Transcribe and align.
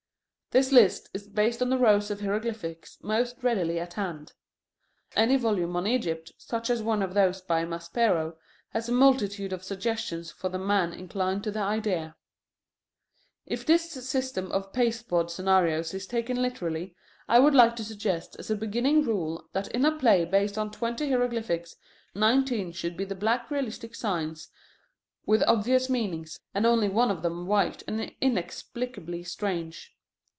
This 0.53 0.73
list 0.73 1.09
is 1.13 1.29
based 1.29 1.61
on 1.61 1.69
the 1.69 1.77
rows 1.77 2.11
of 2.11 2.19
hieroglyphics 2.19 2.97
most 3.01 3.41
readily 3.41 3.79
at 3.79 3.93
hand. 3.93 4.33
Any 5.15 5.37
volume 5.37 5.77
on 5.77 5.87
Egypt, 5.87 6.33
such 6.37 6.69
as 6.69 6.83
one 6.83 7.01
of 7.01 7.13
those 7.13 7.39
by 7.39 7.63
Maspero, 7.63 8.35
has 8.71 8.89
a 8.89 8.91
multitude 8.91 9.53
of 9.53 9.63
suggestions 9.63 10.29
for 10.29 10.49
the 10.49 10.59
man 10.59 10.91
inclined 10.91 11.45
to 11.45 11.51
the 11.51 11.61
idea. 11.61 12.17
If 13.45 13.65
this 13.65 13.91
system 13.91 14.51
of 14.51 14.73
pasteboard 14.73 15.31
scenarios 15.31 15.93
is 15.93 16.05
taken 16.05 16.41
literally, 16.41 16.97
I 17.29 17.39
would 17.39 17.55
like 17.55 17.77
to 17.77 17.85
suggest 17.85 18.35
as 18.37 18.49
a 18.51 18.55
beginning 18.57 19.05
rule 19.05 19.47
that 19.53 19.69
in 19.69 19.85
a 19.85 19.97
play 19.97 20.25
based 20.25 20.57
on 20.57 20.69
twenty 20.69 21.07
hieroglyphics, 21.09 21.77
nineteen 22.13 22.73
should 22.73 22.97
be 22.97 23.05
the 23.05 23.15
black 23.15 23.49
realistic 23.51 23.95
signs 23.95 24.49
with 25.25 25.43
obvious 25.43 25.89
meanings, 25.89 26.41
and 26.53 26.65
only 26.65 26.89
one 26.89 27.09
of 27.09 27.21
them 27.21 27.47
white 27.47 27.83
and 27.87 28.01
inexplicably 28.19 29.23
strange. 29.23 29.95